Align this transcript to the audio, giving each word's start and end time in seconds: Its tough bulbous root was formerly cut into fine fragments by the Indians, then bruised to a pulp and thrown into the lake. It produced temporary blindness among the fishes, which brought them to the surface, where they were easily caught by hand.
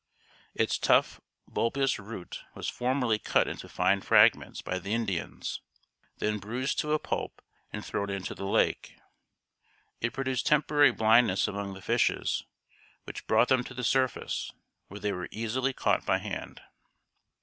Its 0.55 0.79
tough 0.79 1.21
bulbous 1.47 1.99
root 1.99 2.39
was 2.55 2.67
formerly 2.67 3.19
cut 3.19 3.47
into 3.47 3.69
fine 3.69 4.01
fragments 4.01 4.59
by 4.59 4.79
the 4.79 4.95
Indians, 4.95 5.61
then 6.17 6.39
bruised 6.39 6.79
to 6.79 6.93
a 6.93 6.97
pulp 6.97 7.39
and 7.71 7.85
thrown 7.85 8.09
into 8.09 8.33
the 8.33 8.47
lake. 8.47 8.95
It 9.99 10.11
produced 10.11 10.47
temporary 10.47 10.91
blindness 10.91 11.47
among 11.47 11.75
the 11.75 11.83
fishes, 11.83 12.43
which 13.03 13.27
brought 13.27 13.49
them 13.49 13.63
to 13.63 13.75
the 13.75 13.83
surface, 13.83 14.51
where 14.87 14.99
they 15.01 15.11
were 15.11 15.27
easily 15.29 15.71
caught 15.71 16.03
by 16.03 16.17
hand. 16.17 16.61